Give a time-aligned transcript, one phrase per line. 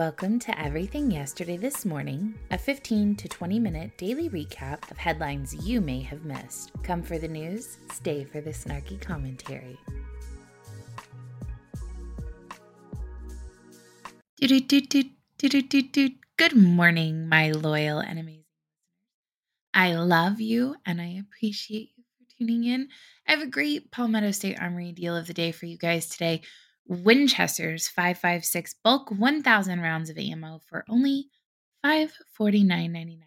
[0.00, 5.54] Welcome to Everything Yesterday This Morning, a 15 to 20 minute daily recap of headlines
[5.54, 6.72] you may have missed.
[6.82, 9.76] Come for the news, stay for the snarky commentary.
[16.38, 18.44] Good morning, my loyal and amazing
[19.74, 22.88] I love you and I appreciate you for tuning in.
[23.28, 26.40] I have a great Palmetto State Armory deal of the day for you guys today.
[26.86, 31.26] Winchester's 556 bulk 1000 rounds of ammo for only
[31.84, 33.20] $549.99.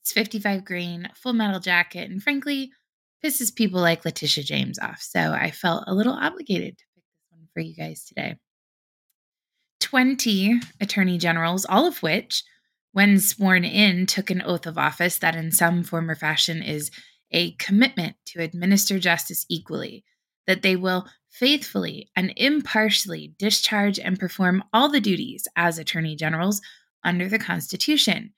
[0.00, 2.72] It's 55 grain, full metal jacket, and frankly,
[3.24, 5.00] pisses people like Letitia James off.
[5.00, 8.36] So I felt a little obligated to pick this one for you guys today.
[9.80, 12.42] 20 attorney generals, all of which,
[12.92, 16.90] when sworn in, took an oath of office that in some form or fashion is
[17.30, 20.04] a commitment to administer justice equally,
[20.46, 26.60] that they will faithfully and impartially discharge and perform all the duties as attorney generals
[27.02, 28.32] under the Constitution.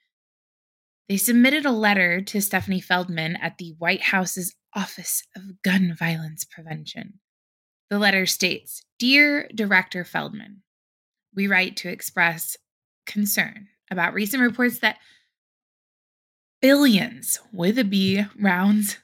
[1.09, 6.45] They submitted a letter to Stephanie Feldman at the White House's Office of Gun Violence
[6.45, 7.15] Prevention.
[7.91, 10.63] The letter states Dear Director Feldman,
[11.35, 12.57] we write to express
[13.07, 14.97] concern about recent reports that
[16.63, 18.97] billions, with a B, rounds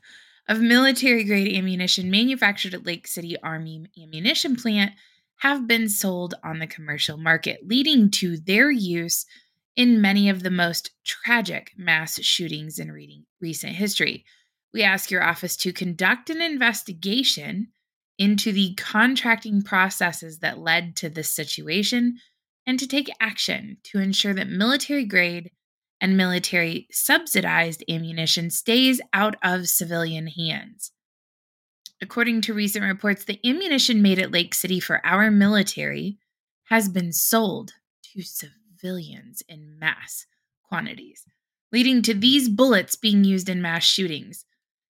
[0.50, 4.92] of military grade ammunition manufactured at Lake City Army Ammunition Plant
[5.36, 9.24] have been sold on the commercial market, leading to their use
[9.76, 14.24] in many of the most tragic mass shootings in recent history.
[14.74, 17.68] We ask your office to conduct an investigation
[18.18, 22.18] into the contracting processes that led to this situation
[22.66, 25.52] and to take action to ensure that military grade
[26.00, 30.92] and military subsidized ammunition stays out of civilian hands.
[32.02, 36.18] According to recent reports, the ammunition made at Lake City for our military
[36.64, 37.74] has been sold
[38.14, 40.26] to civilians in mass
[40.62, 41.26] quantities,
[41.72, 44.46] leading to these bullets being used in mass shootings.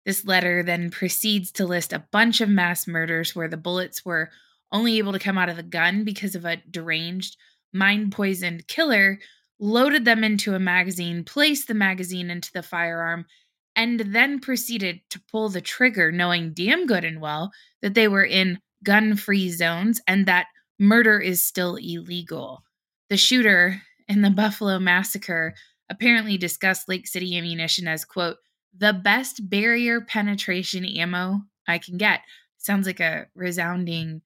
[0.04, 4.30] This letter then proceeds to list a bunch of mass murders where the bullets were
[4.72, 7.36] only able to come out of the gun because of a deranged,
[7.72, 9.20] mind poisoned killer
[9.58, 13.26] loaded them into a magazine, placed the magazine into the firearm,
[13.74, 17.52] and then proceeded to pull the trigger, knowing damn good and well
[17.82, 20.46] that they were in gun free zones and that
[20.78, 22.62] murder is still illegal.
[23.10, 25.54] The shooter in the Buffalo massacre
[25.90, 28.36] apparently discussed Lake City ammunition as, quote,
[28.76, 32.20] the best barrier penetration ammo I can get.
[32.58, 34.22] Sounds like a resounding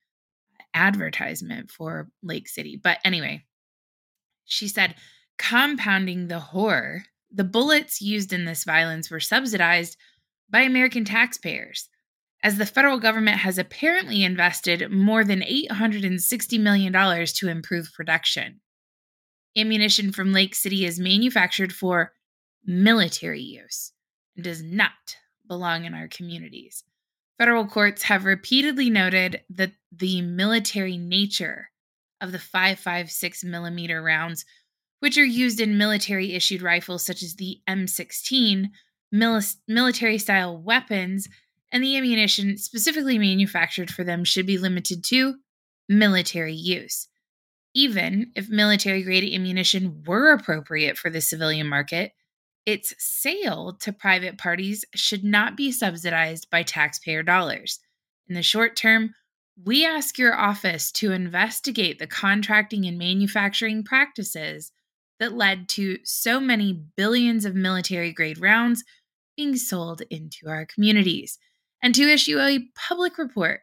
[0.75, 2.81] advertisement for Lake City.
[2.83, 3.45] But anyway,
[4.45, 4.95] she said,
[5.41, 9.97] Compounding the horror, the bullets used in this violence were subsidized
[10.51, 11.89] by American taxpayers,
[12.45, 18.61] as the federal government has apparently invested more than $860 million to improve production.
[19.57, 22.13] Ammunition from Lake City is manufactured for
[22.67, 23.93] military use
[24.37, 25.17] and does not
[25.49, 26.85] belong in our communities.
[27.39, 31.71] Federal courts have repeatedly noted that the military nature
[32.21, 34.45] of the 5.56 millimeter rounds
[35.01, 38.67] which are used in military issued rifles such as the M16,
[39.11, 41.29] mil- military style weapons,
[41.73, 45.37] and the ammunition specifically manufactured for them should be limited to
[45.89, 47.09] military use.
[47.75, 52.13] Even if military grade ammunition were appropriate for the civilian market,
[52.67, 57.81] its sale to private parties should not be subsidized by taxpayer dollars.
[58.29, 59.15] In the short term,
[59.65, 64.73] we ask your office to investigate the contracting and manufacturing practices
[65.21, 68.83] that led to so many billions of military grade rounds
[69.37, 71.39] being sold into our communities,
[71.83, 73.61] and to issue a public report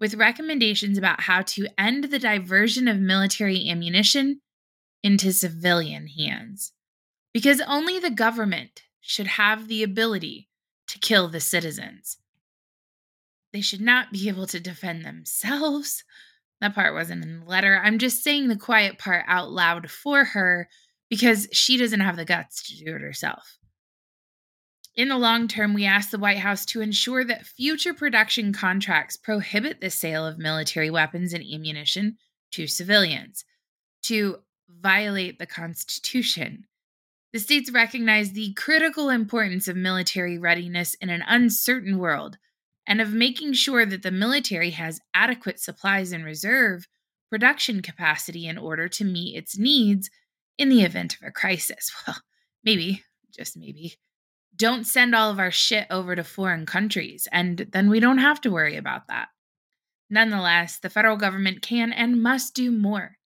[0.00, 4.40] with recommendations about how to end the diversion of military ammunition
[5.02, 6.72] into civilian hands.
[7.34, 10.48] Because only the government should have the ability
[10.88, 12.16] to kill the citizens.
[13.52, 16.04] They should not be able to defend themselves.
[16.60, 17.80] That part wasn't in the letter.
[17.82, 20.68] I'm just saying the quiet part out loud for her
[21.10, 23.58] because she doesn't have the guts to do it herself.
[24.94, 29.16] In the long term, we ask the White House to ensure that future production contracts
[29.16, 32.16] prohibit the sale of military weapons and ammunition
[32.52, 33.44] to civilians,
[34.04, 36.64] to violate the Constitution.
[37.32, 42.36] The states recognize the critical importance of military readiness in an uncertain world
[42.86, 46.88] and of making sure that the military has adequate supplies and reserve
[47.30, 50.10] production capacity in order to meet its needs
[50.58, 51.90] in the event of a crisis.
[52.06, 52.16] Well,
[52.64, 53.02] maybe,
[53.34, 53.96] just maybe.
[54.54, 58.40] Don't send all of our shit over to foreign countries, and then we don't have
[58.42, 59.28] to worry about that.
[60.10, 63.16] Nonetheless, the federal government can and must do more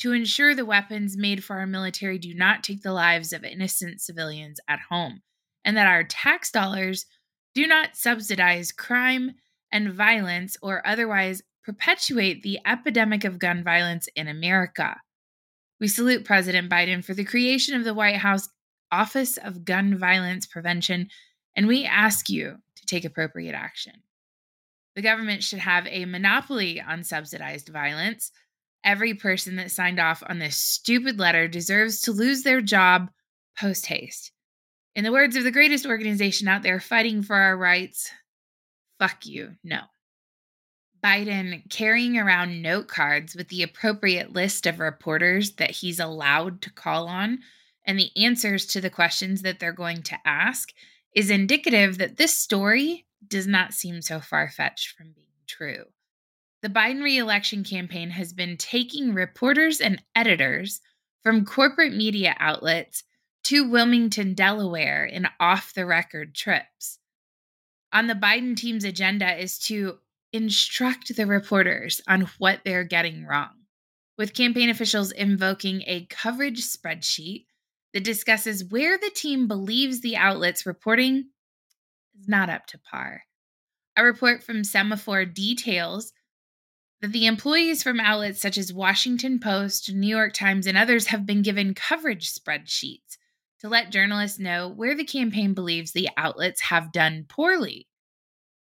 [0.00, 4.00] to ensure the weapons made for our military do not take the lives of innocent
[4.00, 5.20] civilians at home,
[5.64, 7.04] and that our tax dollars
[7.54, 9.32] do not subsidize crime
[9.70, 14.96] and violence or otherwise perpetuate the epidemic of gun violence in America.
[15.80, 18.48] We salute President Biden for the creation of the White House
[18.92, 21.08] Office of Gun Violence Prevention,
[21.56, 23.94] and we ask you to take appropriate action.
[24.94, 28.30] The government should have a monopoly on subsidized violence.
[28.84, 33.10] Every person that signed off on this stupid letter deserves to lose their job
[33.58, 34.32] post haste.
[34.94, 38.10] In the words of the greatest organization out there fighting for our rights,
[38.98, 39.80] fuck you, no.
[41.02, 46.72] Biden carrying around note cards with the appropriate list of reporters that he's allowed to
[46.72, 47.40] call on
[47.86, 50.72] and the answers to the questions that they're going to ask
[51.14, 55.84] is indicative that this story does not seem so far fetched from being true.
[56.62, 60.80] The Biden reelection campaign has been taking reporters and editors
[61.22, 63.02] from corporate media outlets
[63.44, 66.98] to Wilmington, Delaware in off the record trips.
[67.92, 69.98] On the Biden team's agenda is to
[70.32, 73.50] instruct the reporters on what they're getting wrong,
[74.16, 77.46] with campaign officials invoking a coverage spreadsheet
[77.92, 81.30] that discusses where the team believes the outlets reporting
[82.18, 83.22] is not up to par.
[83.96, 86.12] A report from Semafor details
[87.00, 91.26] that the employees from outlets such as Washington Post, New York Times, and others have
[91.26, 93.16] been given coverage spreadsheets
[93.60, 97.88] to let journalists know where the campaign believes the outlets have done poorly.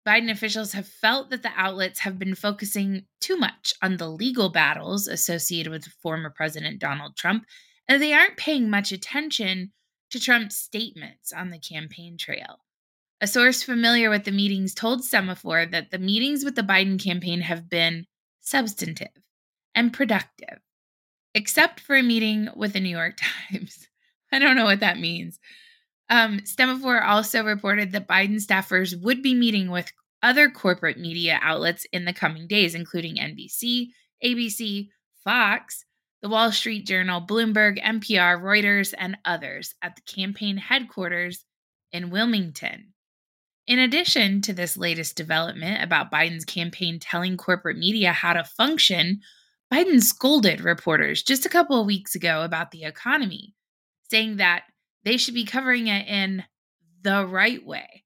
[0.07, 4.51] Biden officials have felt that the outlets have been focusing too much on the legal
[4.51, 7.47] battles associated with former President Donald Trump,
[7.89, 9.73] and they aren't paying much attention
[10.11, 12.61] to Trump's statements on the campaign trail.
[13.21, 17.41] A source familiar with the meetings told Semafor that the meetings with the Biden campaign
[17.41, 18.07] have been
[18.41, 19.09] substantive
[19.75, 20.59] and productive,
[21.35, 23.17] except for a meeting with the New York
[23.51, 23.89] Times.
[24.31, 25.39] I don't know what that means.
[26.11, 29.93] Um, Semafor also reported that Biden staffers would be meeting with
[30.23, 33.89] other corporate media outlets in the coming days, including NBC,
[34.25, 34.89] ABC,
[35.23, 35.85] Fox,
[36.23, 41.45] the Wall Street Journal, Bloomberg, NPR, Reuters, and others at the campaign headquarters
[41.93, 42.95] in Wilmington.
[43.67, 49.21] In addition to this latest development about Biden's campaign telling corporate media how to function,
[49.73, 53.55] Biden scolded reporters just a couple of weeks ago about the economy,
[54.11, 54.65] saying that
[55.05, 56.45] they should be covering it in
[57.03, 58.05] the right way.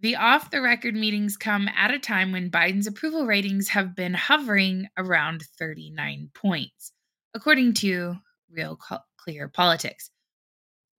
[0.00, 4.14] The off the record meetings come at a time when Biden's approval ratings have been
[4.14, 6.92] hovering around 39 points,
[7.34, 8.16] according to
[8.50, 8.78] Real
[9.16, 10.10] Clear Politics.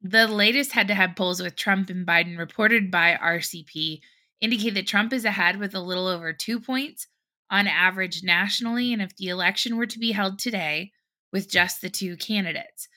[0.02, 4.00] The latest head to head polls with Trump and Biden, reported by RCP,
[4.40, 7.06] indicate that Trump is ahead with a little over two points
[7.50, 8.92] on average nationally.
[8.92, 10.92] And if the election were to be held today
[11.32, 12.88] with just the two candidates,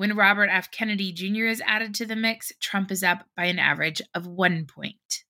[0.00, 0.70] when Robert F.
[0.70, 1.44] Kennedy Jr.
[1.44, 5.24] is added to the mix, Trump is up by an average of one point.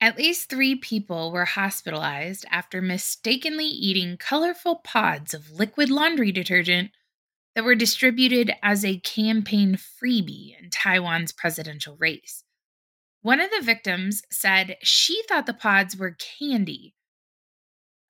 [0.00, 6.92] At least three people were hospitalized after mistakenly eating colorful pods of liquid laundry detergent
[7.54, 12.44] that were distributed as a campaign freebie in Taiwan's presidential race.
[13.20, 16.94] One of the victims said she thought the pods were candy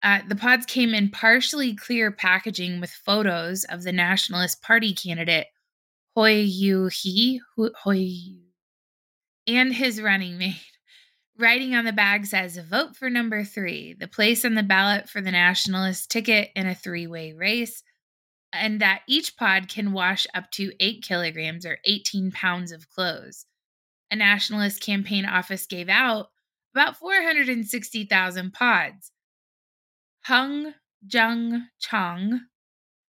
[0.03, 5.49] uh, the pods came in partially clear packaging with photos of the Nationalist Party candidate
[6.17, 8.41] Hoi Yu He Hoi Yu,
[9.47, 10.57] and his running mate.
[11.39, 15.23] Writing on the bag says, Vote for number three, the place on the ballot for
[15.23, 17.83] the Nationalist ticket in a three way race,
[18.53, 23.47] and that each pod can wash up to eight kilograms or 18 pounds of clothes.
[24.11, 26.29] A Nationalist campaign office gave out
[26.75, 29.13] about 460,000 pods.
[30.25, 32.43] Hung Jung Chang,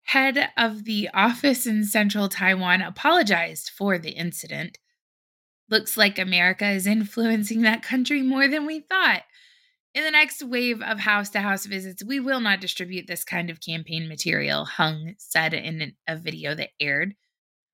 [0.03, 4.77] head of the office in central Taiwan, apologized for the incident.
[5.69, 9.23] Looks like America is influencing that country more than we thought.
[9.93, 13.49] In the next wave of house to house visits, we will not distribute this kind
[13.49, 17.15] of campaign material, Hung said in a video that aired.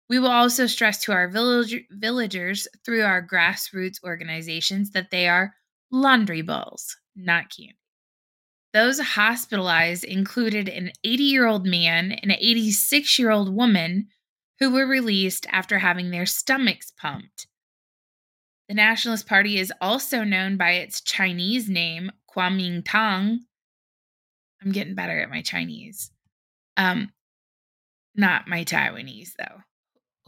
[0.09, 5.55] We will also stress to our village- villagers through our grassroots organizations that they are
[5.91, 7.77] laundry balls, not candy.
[8.73, 14.07] Those hospitalized included an 80 year old man and an 86 year old woman
[14.59, 17.47] who were released after having their stomachs pumped.
[18.67, 23.39] The Nationalist Party is also known by its Chinese name, Kuomintang.
[24.63, 26.09] I'm getting better at my Chinese.
[26.77, 27.11] Um,
[28.15, 29.61] not my Taiwanese though.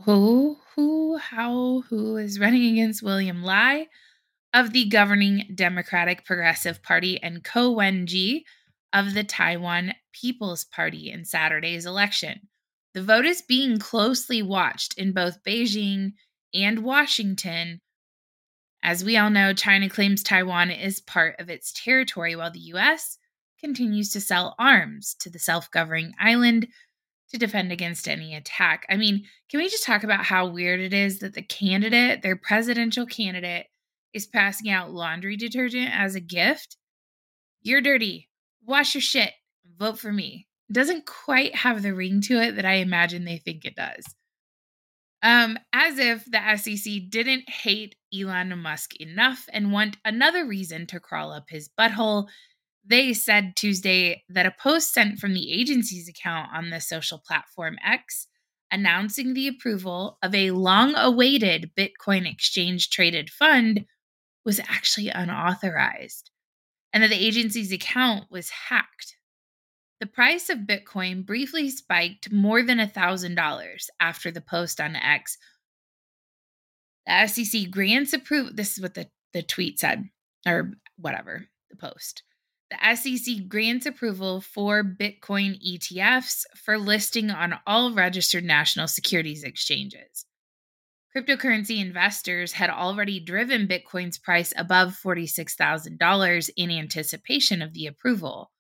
[0.04, 3.88] Who, who, how, who is running against William Lai?
[4.56, 8.46] Of the governing Democratic Progressive Party and Ko Wen-je
[8.94, 12.48] of the Taiwan People's Party in Saturday's election.
[12.94, 16.14] The vote is being closely watched in both Beijing
[16.54, 17.82] and Washington.
[18.82, 23.18] As we all know, China claims Taiwan is part of its territory, while the U.S.
[23.60, 26.70] continues to sell arms to the self governing island
[27.32, 28.86] to defend against any attack.
[28.90, 32.38] I mean, can we just talk about how weird it is that the candidate, their
[32.38, 33.66] presidential candidate,
[34.16, 36.78] is passing out laundry detergent as a gift?
[37.62, 38.30] You're dirty.
[38.66, 39.34] Wash your shit.
[39.78, 40.48] Vote for me.
[40.72, 44.04] Doesn't quite have the ring to it that I imagine they think it does.
[45.22, 51.00] Um, as if the SEC didn't hate Elon Musk enough and want another reason to
[51.00, 52.28] crawl up his butthole,
[52.86, 57.78] they said Tuesday that a post sent from the agency's account on the social platform
[57.84, 58.28] X
[58.72, 63.86] announcing the approval of a long awaited Bitcoin exchange traded fund
[64.46, 66.30] was actually unauthorized
[66.94, 69.18] and that the agency's account was hacked.
[70.00, 75.38] The price of Bitcoin briefly spiked more than $1,000 after the post on X.
[77.06, 78.52] The SEC grants approval.
[78.54, 80.06] This is what the, the tweet said,
[80.48, 82.24] or whatever, the post.
[82.72, 90.26] The SEC grants approval for Bitcoin ETFs for listing on all registered national securities exchanges.
[91.16, 98.52] Cryptocurrency investors had already driven Bitcoin's price above $46,000 in anticipation of the approval.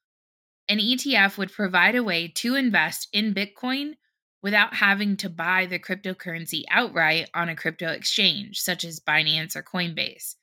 [0.69, 3.95] An ETF would provide a way to invest in Bitcoin
[4.41, 9.63] without having to buy the cryptocurrency outright on a crypto exchange, such as Binance or
[9.63, 10.35] Coinbase.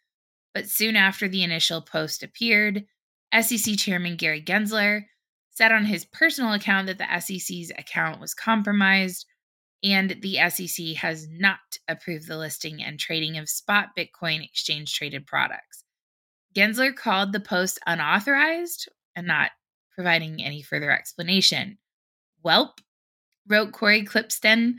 [0.52, 2.84] But soon after the initial post appeared,
[3.40, 5.06] SEC Chairman Gary Gensler
[5.50, 9.24] said on his personal account that the SEC's account was compromised
[9.82, 11.58] and the SEC has not
[11.88, 15.84] approved the listing and trading of spot Bitcoin exchange traded products.
[16.54, 19.50] Gensler called the post unauthorized and not
[19.94, 21.78] providing any further explanation.
[22.44, 22.78] Welp,
[23.48, 24.74] wrote Cory Klippsten,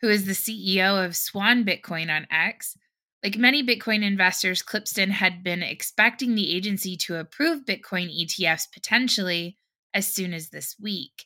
[0.00, 2.76] who is the CEO of Swan Bitcoin on X.
[3.22, 9.56] Like many Bitcoin investors, Klippsten had been expecting the agency to approve Bitcoin ETFs potentially
[9.92, 11.24] as soon as this week.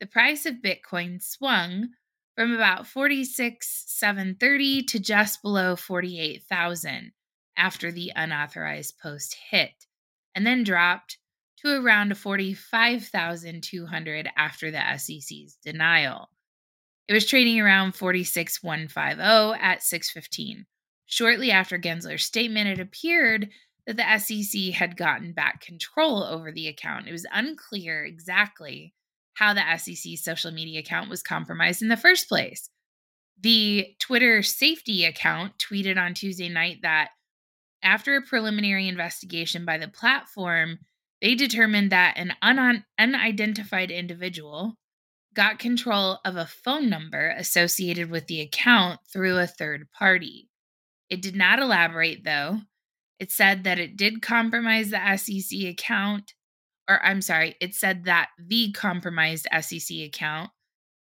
[0.00, 1.88] The price of Bitcoin swung
[2.34, 7.12] from about 46,730 to just below 48,000
[7.56, 9.86] after the unauthorized post hit,
[10.34, 11.18] and then dropped
[11.58, 16.28] to around 45,200 after the SEC's denial.
[17.06, 20.66] It was trading around 46,150 at 615.
[21.06, 23.50] Shortly after Gensler's statement, it appeared
[23.86, 27.06] that the SEC had gotten back control over the account.
[27.06, 28.94] It was unclear exactly
[29.34, 32.70] how the SEC's social media account was compromised in the first place.
[33.40, 37.10] The Twitter safety account tweeted on Tuesday night that
[37.82, 40.78] after a preliminary investigation by the platform,
[41.20, 44.78] they determined that an un- unidentified individual
[45.34, 50.48] got control of a phone number associated with the account through a third party.
[51.10, 52.60] It did not elaborate, though.
[53.18, 56.34] It said that it did compromise the SEC account
[56.88, 60.50] or I'm sorry, it said that the compromised SEC account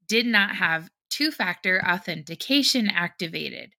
[0.07, 3.71] did not have two factor authentication activated.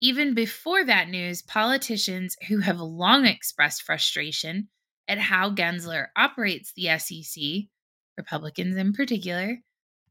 [0.00, 4.68] Even before that news, politicians who have long expressed frustration
[5.08, 7.42] at how Gensler operates the SEC,
[8.16, 9.58] Republicans in particular,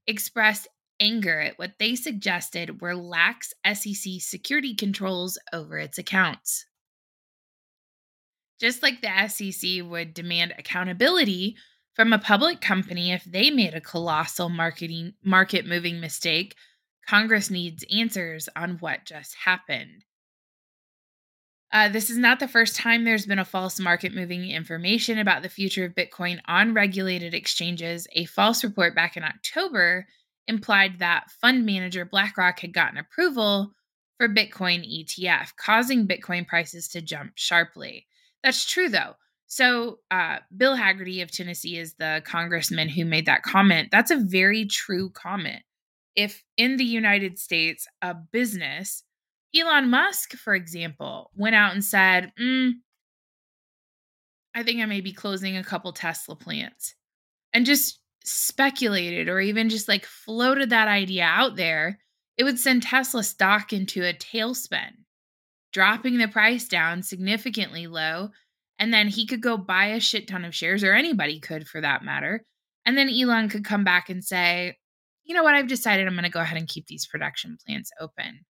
[0.07, 0.67] expressed
[0.99, 6.65] anger at what they suggested were lax SEC security controls over its accounts.
[8.61, 11.55] Just like the SEC would demand accountability
[11.95, 16.55] from a public company if they made a colossal marketing market moving mistake,
[17.07, 20.05] Congress needs answers on what just happened.
[21.73, 25.41] Uh, this is not the first time there's been a false market moving information about
[25.41, 28.07] the future of Bitcoin on regulated exchanges.
[28.11, 30.05] A false report back in October
[30.47, 33.71] implied that fund manager BlackRock had gotten approval
[34.17, 38.05] for Bitcoin ETF, causing Bitcoin prices to jump sharply.
[38.43, 39.15] That's true, though.
[39.47, 43.89] So, uh, Bill Hagerty of Tennessee is the congressman who made that comment.
[43.91, 45.63] That's a very true comment.
[46.15, 49.03] If in the United States, a business,
[49.55, 52.71] Elon Musk, for example, went out and said, mm,
[54.55, 56.95] I think I may be closing a couple Tesla plants,
[57.53, 61.99] and just speculated or even just like floated that idea out there,
[62.37, 64.91] it would send Tesla stock into a tailspin
[65.71, 68.29] dropping the price down significantly low.
[68.79, 71.81] And then he could go buy a shit ton of shares, or anybody could for
[71.81, 72.43] that matter.
[72.85, 74.77] And then Elon could come back and say,
[75.23, 77.91] you know what, I've decided I'm going to go ahead and keep these production plants
[77.99, 78.45] open.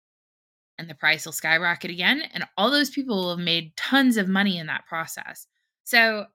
[0.77, 2.23] And the price will skyrocket again.
[2.33, 5.47] And all those people will have made tons of money in that process.
[5.83, 6.27] So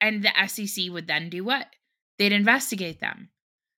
[0.00, 1.66] And the SEC would then do what?
[2.18, 3.30] They'd investigate them.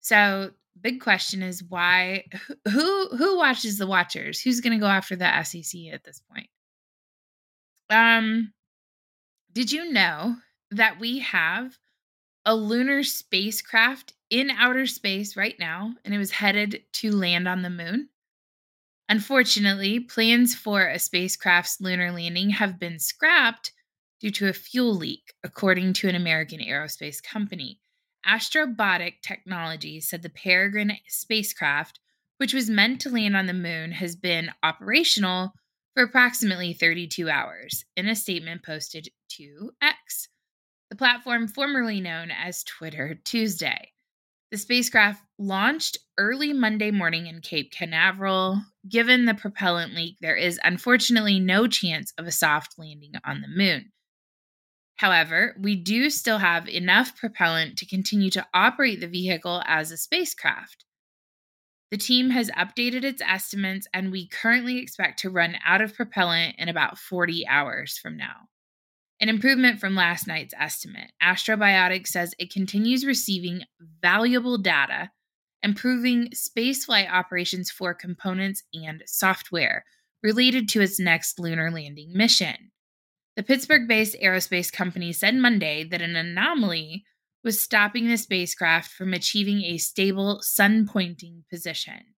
[0.00, 2.24] So, big question is why
[2.64, 4.40] who who watches the watchers?
[4.40, 6.48] Who's going to go after the SEC at this point?
[7.90, 8.52] Um
[9.52, 10.36] did you know
[10.70, 11.76] that we have
[12.44, 17.62] a lunar spacecraft in outer space right now and it was headed to land on
[17.62, 18.08] the moon?
[19.08, 23.72] Unfortunately, plans for a spacecraft's lunar landing have been scrapped
[24.20, 27.80] due to a fuel leak, according to an American aerospace company.
[28.26, 32.00] Astrobotic Technology said the Peregrine spacecraft,
[32.38, 35.52] which was meant to land on the moon, has been operational
[35.94, 40.28] for approximately 32 hours in a statement posted to X,
[40.90, 43.92] the platform formerly known as Twitter Tuesday.
[44.50, 48.62] The spacecraft launched early Monday morning in Cape Canaveral.
[48.88, 53.48] Given the propellant leak, there is unfortunately no chance of a soft landing on the
[53.48, 53.92] moon.
[54.98, 59.96] However, we do still have enough propellant to continue to operate the vehicle as a
[59.96, 60.84] spacecraft.
[61.90, 66.56] The team has updated its estimates, and we currently expect to run out of propellant
[66.58, 68.48] in about 40 hours from now.
[69.20, 71.12] An improvement from last night's estimate.
[71.22, 73.62] Astrobotic says it continues receiving
[74.02, 75.10] valuable data,
[75.62, 79.84] improving spaceflight operations for components and software
[80.22, 82.72] related to its next lunar landing mission.
[83.38, 87.06] The Pittsburgh based aerospace company said Monday that an anomaly
[87.42, 92.14] was stopping the spacecraft from achieving a stable sun pointing position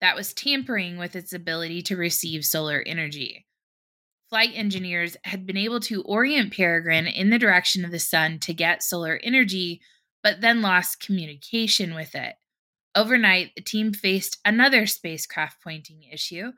[0.00, 3.46] that was tampering with its ability to receive solar energy
[4.28, 8.52] flight engineers had been able to orient Peregrine in the direction of the sun to
[8.52, 9.80] get solar energy,
[10.22, 12.34] but then lost communication with it.
[12.94, 16.52] Overnight, the team faced another spacecraft pointing issue,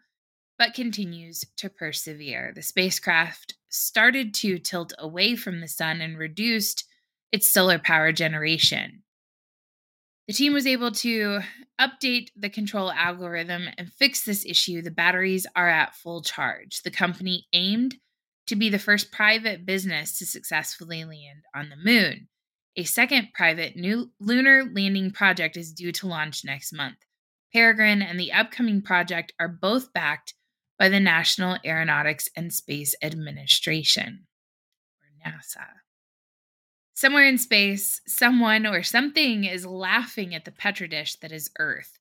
[0.58, 2.52] but continues to persevere.
[2.54, 6.84] The spacecraft started to tilt away from the sun and reduced
[7.32, 9.02] its solar power generation.
[10.26, 11.40] The team was able to
[11.80, 14.82] update the control algorithm and fix this issue.
[14.82, 16.82] The batteries are at full charge.
[16.82, 17.96] The company aimed
[18.46, 22.28] to be the first private business to successfully land on the moon.
[22.76, 26.98] A second private new lunar landing project is due to launch next month.
[27.52, 30.34] Peregrine and the upcoming project are both backed
[30.78, 34.26] by the National Aeronautics and Space Administration,
[35.00, 35.66] or NASA.
[36.94, 41.98] Somewhere in space, someone or something is laughing at the Petri dish that is Earth.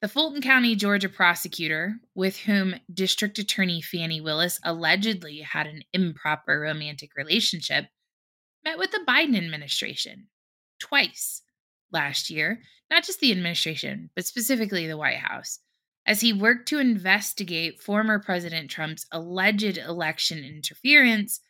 [0.00, 6.60] The Fulton County, Georgia prosecutor, with whom District Attorney Fani Willis allegedly had an improper
[6.60, 7.86] romantic relationship,
[8.64, 10.26] met with the Biden administration
[10.78, 11.42] twice
[11.90, 15.60] last year, not just the administration, but specifically the White House,
[16.06, 21.40] as he worked to investigate former President Trump's alleged election interference,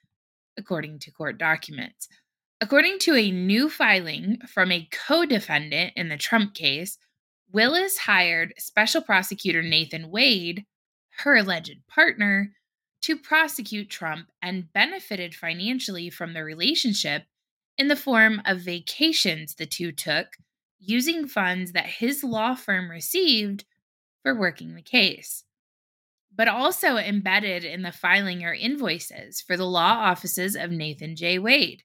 [0.56, 2.08] according to court documents.
[2.60, 6.98] According to a new filing from a co defendant in the Trump case,
[7.52, 10.64] Willis hired special prosecutor Nathan Wade,
[11.18, 12.52] her alleged partner,
[13.02, 17.24] to prosecute Trump and benefited financially from the relationship
[17.76, 20.28] in the form of vacations the two took
[20.78, 23.64] using funds that his law firm received
[24.24, 25.44] for working the case.
[26.34, 31.38] But also embedded in the filing are invoices for the law offices of Nathan J.
[31.38, 31.84] Wade.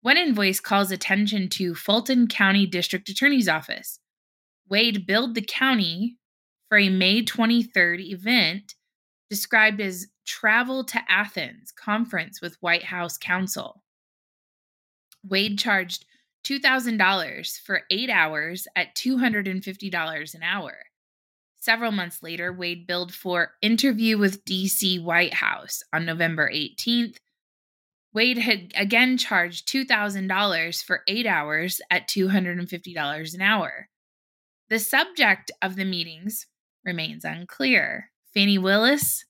[0.00, 3.98] One invoice calls attention to Fulton County District Attorney's Office.
[4.68, 6.16] Wade billed the county
[6.68, 8.74] for a May 23rd event
[9.28, 13.82] described as Travel to Athens Conference with White House Counsel.
[15.28, 16.06] Wade charged
[16.44, 20.78] $2,000 for eight hours at $250 an hour.
[21.62, 27.18] Several months later, Wade billed for Interview with DC White House on November 18th
[28.12, 33.88] Wade had again charged $2,000 for eight hours at $250 an hour.
[34.70, 36.48] The subject of the meetings
[36.84, 38.10] remains unclear.
[38.34, 39.24] Fani Willis,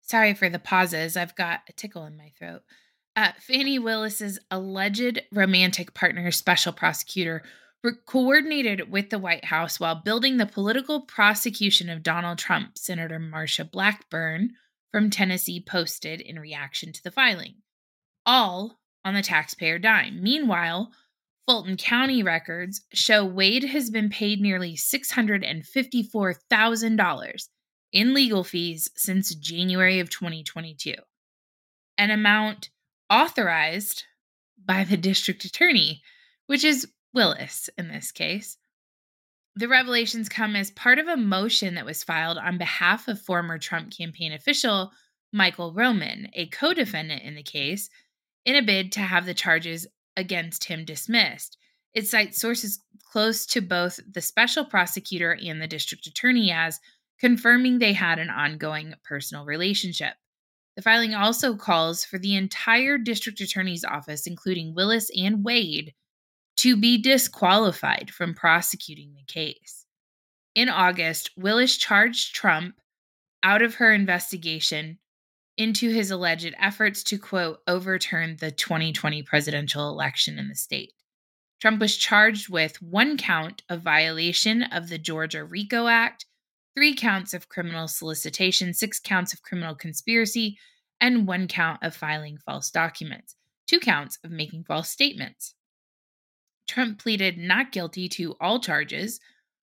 [0.00, 2.62] sorry for the pauses, I've got a tickle in my throat.
[3.14, 7.42] Uh, Fani Willis's alleged romantic partner, special prosecutor,
[8.06, 13.70] coordinated with the White House while building the political prosecution of Donald Trump, Senator Marsha
[13.70, 14.50] Blackburn,
[14.92, 17.54] from Tennessee posted in reaction to the filing,
[18.26, 20.22] all on the taxpayer dime.
[20.22, 20.92] Meanwhile,
[21.46, 27.48] Fulton County records show Wade has been paid nearly $654,000
[27.92, 30.94] in legal fees since January of 2022,
[31.98, 32.70] an amount
[33.08, 34.04] authorized
[34.64, 36.02] by the district attorney,
[36.46, 38.56] which is Willis in this case.
[39.56, 43.58] The revelations come as part of a motion that was filed on behalf of former
[43.58, 44.92] Trump campaign official
[45.32, 47.88] Michael Roman, a co defendant in the case,
[48.44, 51.56] in a bid to have the charges against him dismissed.
[51.94, 52.80] It cites sources
[53.12, 56.80] close to both the special prosecutor and the district attorney as
[57.18, 60.14] confirming they had an ongoing personal relationship.
[60.76, 65.94] The filing also calls for the entire district attorney's office, including Willis and Wade,
[66.60, 69.86] to be disqualified from prosecuting the case.
[70.54, 72.74] In August, Willis charged Trump
[73.42, 74.98] out of her investigation
[75.56, 80.92] into his alleged efforts to, quote, overturn the 2020 presidential election in the state.
[81.62, 86.26] Trump was charged with one count of violation of the Georgia RICO Act,
[86.76, 90.58] three counts of criminal solicitation, six counts of criminal conspiracy,
[91.00, 93.34] and one count of filing false documents,
[93.66, 95.54] two counts of making false statements.
[96.70, 99.18] Trump pleaded not guilty to all charges.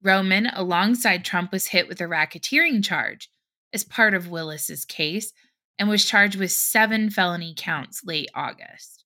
[0.02, 3.30] Roman, alongside Trump, was hit with a racketeering charge
[3.72, 5.32] as part of Willis's case
[5.78, 9.06] and was charged with seven felony counts late August.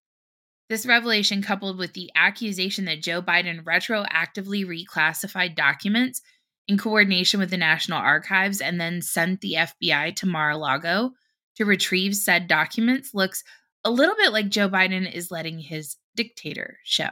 [0.70, 6.22] This revelation, coupled with the accusation that Joe Biden retroactively reclassified documents
[6.70, 11.12] in coordination with the National Archives and then sent the FBI to Mar a Lago
[11.58, 13.44] to retrieve said documents, looks
[13.84, 17.10] a little bit like Joe Biden is letting his dictator show.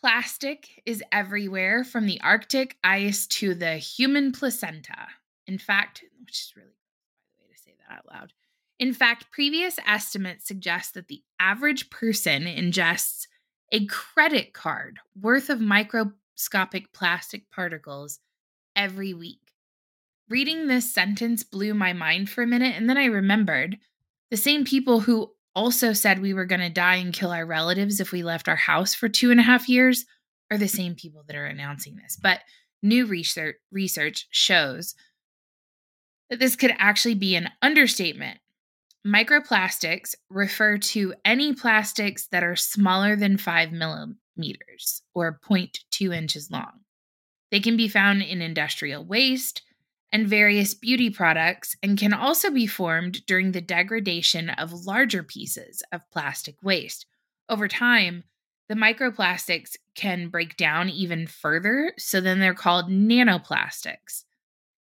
[0.00, 5.08] Plastic is everywhere from the Arctic ice to the human placenta.
[5.46, 8.32] In fact, which is really by the way to say that out loud.
[8.78, 13.26] In fact, previous estimates suggest that the average person ingests
[13.72, 18.20] a credit card worth of microscopic plastic particles
[18.76, 19.52] every week.
[20.28, 23.78] Reading this sentence blew my mind for a minute, and then I remembered
[24.30, 27.98] the same people who also said we were going to die and kill our relatives
[27.98, 30.06] if we left our house for two and a half years
[30.52, 32.16] are the same people that are announcing this.
[32.16, 32.42] But
[32.80, 34.94] new research, research shows
[36.30, 38.38] that this could actually be an understatement.
[39.04, 46.84] Microplastics refer to any plastics that are smaller than 5 millimeters or 0.2 inches long.
[47.50, 49.62] They can be found in industrial waste
[50.12, 55.82] and various beauty products and can also be formed during the degradation of larger pieces
[55.92, 57.06] of plastic waste.
[57.48, 58.24] Over time,
[58.68, 64.24] the microplastics can break down even further, so then they're called nanoplastics.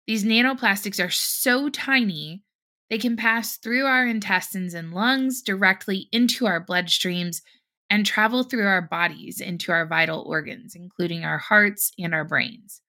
[0.05, 2.43] These nanoplastics are so tiny,
[2.89, 7.41] they can pass through our intestines and lungs directly into our bloodstreams
[7.89, 12.81] and travel through our bodies into our vital organs, including our hearts and our brains.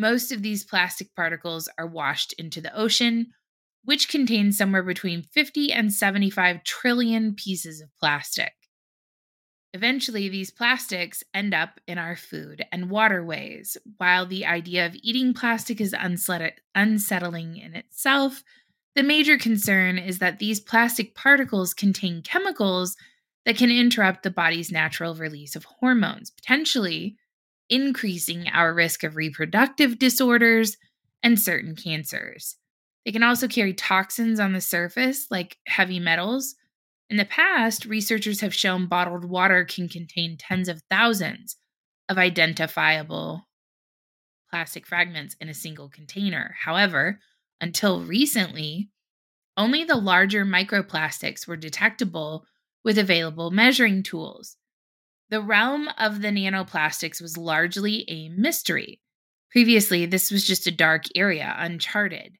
[0.00, 3.34] Most of these plastic particles are washed into the ocean,
[3.84, 8.54] which contains somewhere between 50 and 75 trillion pieces of plastic.
[9.74, 13.76] Eventually, these plastics end up in our food and waterways.
[13.98, 18.42] While the idea of eating plastic is unsettling in itself,
[18.94, 22.96] the major concern is that these plastic particles contain chemicals
[23.44, 27.18] that can interrupt the body's natural release of hormones, potentially
[27.70, 30.76] increasing our risk of reproductive disorders
[31.22, 32.56] and certain cancers.
[33.04, 36.56] They can also carry toxins on the surface, like heavy metals,
[37.10, 41.56] in the past, researchers have shown bottled water can contain tens of thousands
[42.08, 43.48] of identifiable
[44.48, 46.54] plastic fragments in a single container.
[46.60, 47.18] However,
[47.60, 48.90] until recently,
[49.56, 52.46] only the larger microplastics were detectable
[52.84, 54.56] with available measuring tools.
[55.30, 59.00] The realm of the nanoplastics was largely a mystery.
[59.52, 62.36] Previously, this was just a dark area, uncharted.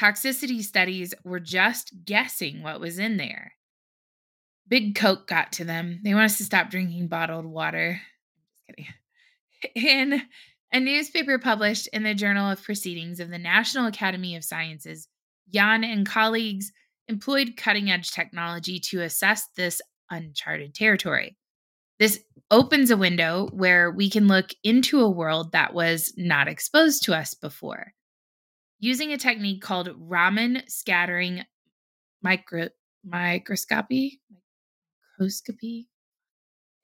[0.00, 3.52] Toxicity studies were just guessing what was in there.
[4.66, 6.00] Big Coke got to them.
[6.02, 8.00] They want us to stop drinking bottled water.
[8.48, 8.94] Just kidding.
[9.74, 10.22] In
[10.72, 15.08] a newspaper published in the Journal of Proceedings of the National Academy of Sciences,
[15.52, 16.72] Jan and colleagues
[17.08, 21.36] employed cutting edge technology to assess this uncharted territory.
[21.98, 27.04] This opens a window where we can look into a world that was not exposed
[27.04, 27.92] to us before.
[28.80, 31.44] Using a technique called Raman scattering
[32.22, 32.68] micro,
[33.04, 34.20] microscopy,
[35.18, 35.88] microscopy.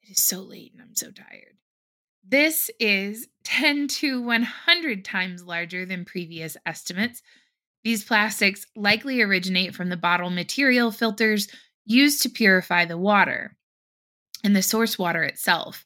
[0.03, 1.57] It is so late and I'm so tired.
[2.27, 7.21] This is 10 to 100 times larger than previous estimates.
[7.83, 11.47] These plastics likely originate from the bottle material filters
[11.85, 13.57] used to purify the water
[14.43, 15.85] and the source water itself.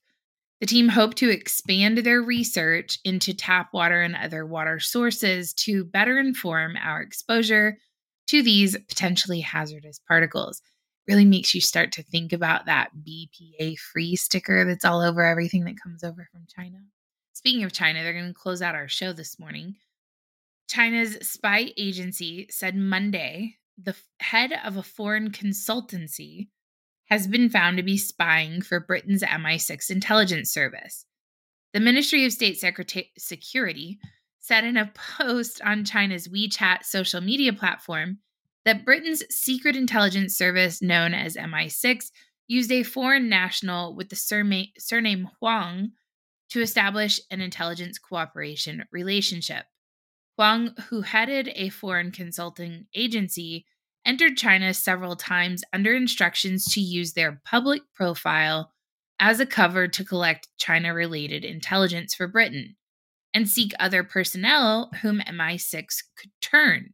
[0.62, 5.84] The team hoped to expand their research into tap water and other water sources to
[5.84, 7.78] better inform our exposure
[8.28, 10.62] to these potentially hazardous particles
[11.08, 15.65] really makes you start to think about that BPA free sticker that's all over everything
[15.65, 16.80] that comes over from China.
[17.34, 19.76] Speaking of China, they're going to close out our show this morning.
[20.68, 26.48] China's spy agency said Monday the head of a foreign consultancy
[27.10, 31.06] has been found to be spying for Britain's MI6 intelligence service.
[31.74, 32.63] The Ministry of State
[33.18, 34.00] Security
[34.39, 38.20] said in a post on China's WeChat social media platform
[38.63, 42.12] that Britain's secret intelligence service, known as MI6,
[42.48, 45.91] used a foreign national with the surname Huang
[46.50, 49.65] to establish an intelligence cooperation relationship.
[50.38, 53.65] Huang, who headed a foreign consulting agency,
[54.06, 58.72] entered China several times under instructions to use their public profile
[59.20, 62.76] as a cover to collect China related intelligence for Britain
[63.34, 65.86] and seek other personnel whom MI6
[66.18, 66.94] could turn.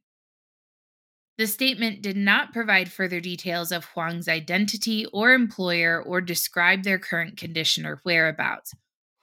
[1.37, 6.99] The statement did not provide further details of Huang's identity or employer or describe their
[6.99, 8.73] current condition or whereabouts.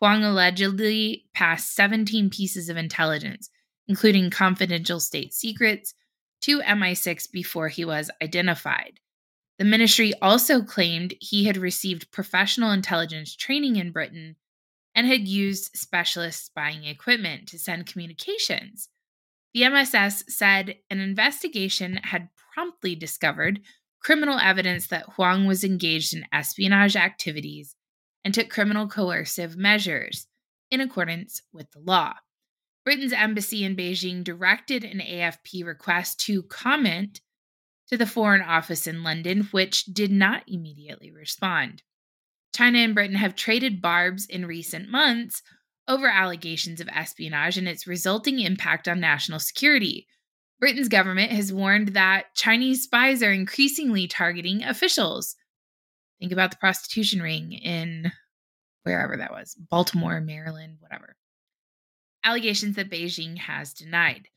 [0.01, 3.51] Huang allegedly passed 17 pieces of intelligence,
[3.87, 5.94] including confidential state secrets,
[6.42, 9.01] to MI6 before he was identified.
[9.59, 14.37] The ministry also claimed he had received professional intelligence training in Britain
[14.94, 18.88] and had used specialist spying equipment to send communications.
[19.55, 23.61] The MSS said an investigation had promptly discovered
[24.01, 27.74] criminal evidence that Huang was engaged in espionage activities
[28.24, 30.27] and took criminal coercive measures
[30.70, 32.14] in accordance with the law.
[32.88, 37.20] Britain's embassy in Beijing directed an AFP request to comment
[37.90, 41.83] to the Foreign Office in London, which did not immediately respond.
[42.55, 45.42] China and Britain have traded barbs in recent months
[45.87, 50.07] over allegations of espionage and its resulting impact on national security.
[50.59, 55.37] Britain's government has warned that Chinese spies are increasingly targeting officials.
[56.20, 58.12] Think about the prostitution ring in
[58.85, 61.17] wherever that was Baltimore, Maryland, whatever
[62.24, 64.28] allegations that Beijing has denied.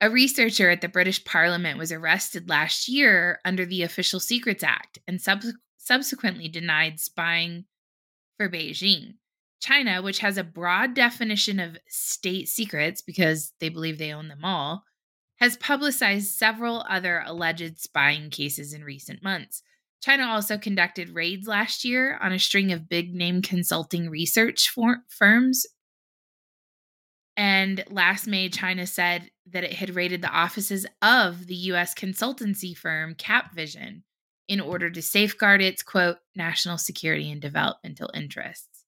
[0.00, 4.98] A researcher at the British Parliament was arrested last year under the Official Secrets Act
[5.06, 5.42] and sub-
[5.76, 7.64] subsequently denied spying
[8.38, 9.14] for Beijing.
[9.60, 14.42] China, which has a broad definition of state secrets because they believe they own them
[14.42, 14.84] all,
[15.38, 19.62] has publicized several other alleged spying cases in recent months.
[20.02, 25.04] China also conducted raids last year on a string of big name consulting research for-
[25.08, 25.66] firms
[27.40, 32.76] and last May, China said that it had raided the offices of the US consultancy
[32.76, 34.02] firm Capvision
[34.46, 38.84] in order to safeguard its quote national security and developmental interests.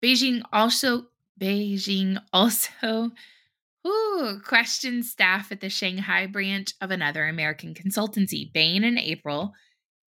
[0.00, 1.06] Beijing also
[1.40, 3.10] Beijing also
[3.86, 9.54] ooh, questioned staff at the Shanghai branch of another American consultancy, Bain, in April,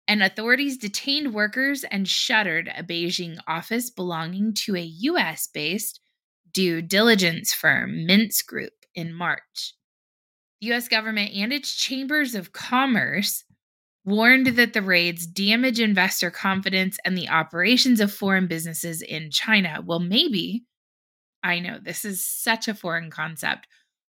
[0.09, 6.01] and authorities detained workers and shuttered a Beijing office belonging to a US based
[6.53, 9.75] due diligence firm Mintz Group in March.
[10.61, 13.45] The US government and its chambers of commerce
[14.05, 19.83] warned that the raids damage investor confidence and the operations of foreign businesses in China.
[19.85, 20.65] Well, maybe,
[21.43, 23.67] I know this is such a foreign concept,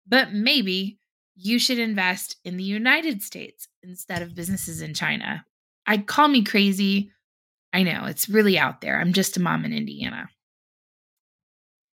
[0.06, 0.98] but maybe
[1.34, 5.44] you should invest in the United States instead of businesses in China.
[5.86, 7.12] I'd call me crazy.
[7.72, 9.00] I know it's really out there.
[9.00, 10.28] I'm just a mom in Indiana.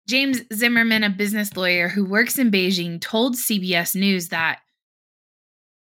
[0.09, 4.61] James Zimmerman, a business lawyer who works in Beijing, told CBS News that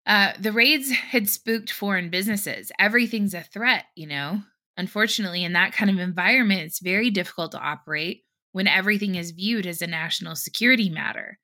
[0.06, 2.71] uh, the raids had spooked foreign businesses.
[2.80, 4.41] Everything's a threat, you know.
[4.78, 9.65] Unfortunately, in that kind of environment, it's very difficult to operate when everything is viewed
[9.65, 11.39] as a national security matter.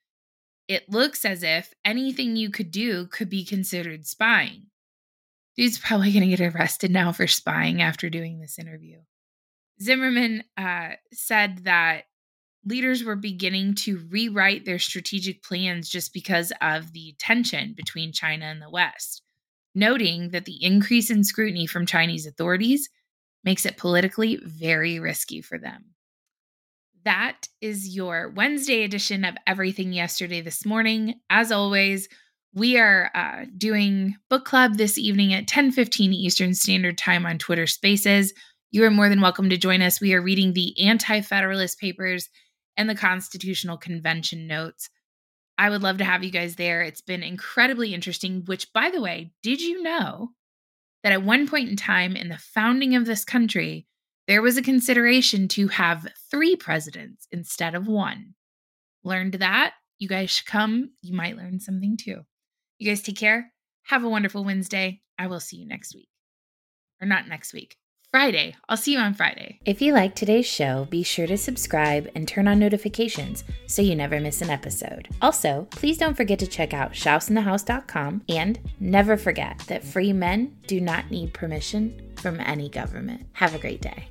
[0.68, 4.68] It looks as if anything you could do could be considered spying.
[5.56, 9.00] Dude's probably going to get arrested now for spying after doing this interview.
[9.82, 12.04] Zimmerman uh, said that
[12.68, 18.46] leaders were beginning to rewrite their strategic plans just because of the tension between China
[18.46, 19.22] and the West,
[19.74, 22.90] noting that the increase in scrutiny from Chinese authorities
[23.44, 25.86] makes it politically very risky for them.
[27.06, 31.16] That is your Wednesday edition of Everything Yesterday This Morning.
[31.30, 32.10] As always,
[32.54, 37.68] we are uh, doing book club this evening at 10:15 Eastern Standard Time on Twitter
[37.68, 38.34] Spaces.
[38.72, 40.02] You are more than welcome to join us.
[40.02, 42.30] We are reading the Anti-Federalist Papers
[42.78, 44.90] and the Constitutional Convention notes.
[45.58, 46.82] I would love to have you guys there.
[46.82, 50.30] It's been incredibly interesting, which, by the way, did you know
[51.04, 53.88] that at one point in time in the founding of this country,
[54.28, 58.36] there was a consideration to have three presidents instead of one?
[59.04, 59.74] Learned that.
[60.00, 60.92] You guys should come.
[61.02, 62.22] You might learn something too.
[62.78, 63.52] You guys take care.
[63.86, 65.02] Have a wonderful Wednesday.
[65.18, 66.10] I will see you next week.
[67.02, 67.78] Or not next week,
[68.12, 68.56] Friday.
[68.70, 69.60] I'll see you on Friday.
[69.66, 73.96] If you like today's show, be sure to subscribe and turn on notifications so you
[73.96, 75.10] never miss an episode.
[75.22, 80.80] Also, please don't forget to check out shouseinthehouse.com and never forget that free men do
[80.80, 83.26] not need permission from any government.
[83.34, 84.08] Have a great day.